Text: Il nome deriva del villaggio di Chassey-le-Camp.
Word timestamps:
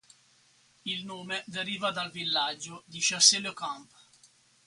Il 0.83 1.05
nome 1.05 1.43
deriva 1.45 1.91
del 1.91 2.09
villaggio 2.09 2.81
di 2.87 2.97
Chassey-le-Camp. 2.99 3.89